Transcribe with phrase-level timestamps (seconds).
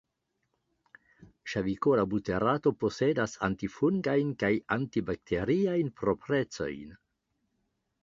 [1.53, 7.03] Ŝavikola buterato posedas antifungajn kaj antibakteriajn proprecojn.